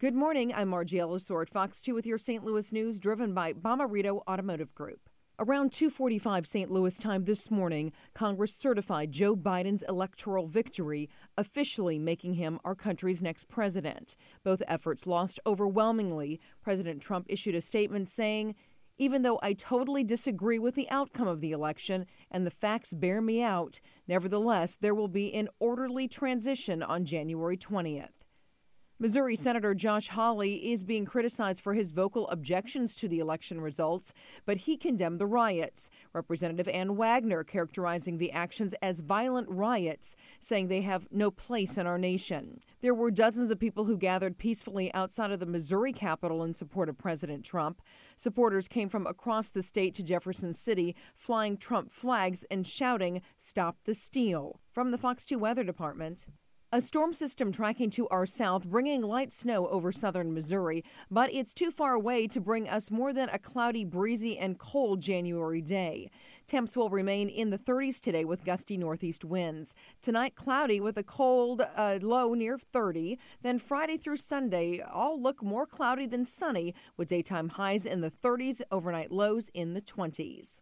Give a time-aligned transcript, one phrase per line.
[0.00, 0.54] Good morning.
[0.54, 2.44] I'm Margie Ellisor Fox 2 with your St.
[2.44, 5.10] Louis news driven by Bommarito Automotive Group.
[5.40, 6.70] Around 2:45 St.
[6.70, 13.20] Louis time this morning, Congress certified Joe Biden's electoral victory, officially making him our country's
[13.20, 14.14] next president.
[14.44, 16.38] Both efforts lost overwhelmingly.
[16.62, 18.54] President Trump issued a statement saying,
[18.98, 23.20] even though I totally disagree with the outcome of the election and the facts bear
[23.20, 28.17] me out, nevertheless, there will be an orderly transition on January 20th.
[29.00, 34.12] Missouri Senator Josh Hawley is being criticized for his vocal objections to the election results,
[34.44, 35.88] but he condemned the riots.
[36.12, 41.86] Representative Ann Wagner characterizing the actions as violent riots, saying they have no place in
[41.86, 42.58] our nation.
[42.80, 46.88] There were dozens of people who gathered peacefully outside of the Missouri Capitol in support
[46.88, 47.80] of President Trump.
[48.16, 53.76] Supporters came from across the state to Jefferson City, flying Trump flags and shouting, Stop
[53.84, 54.58] the steal.
[54.72, 56.26] From the Fox 2 Weather Department.
[56.70, 61.54] A storm system tracking to our south, bringing light snow over southern Missouri, but it's
[61.54, 66.10] too far away to bring us more than a cloudy, breezy, and cold January day.
[66.46, 69.72] Temps will remain in the 30s today with gusty northeast winds.
[70.02, 73.18] Tonight, cloudy with a cold uh, low near 30.
[73.40, 78.10] Then Friday through Sunday, all look more cloudy than sunny with daytime highs in the
[78.10, 80.60] 30s, overnight lows in the 20s.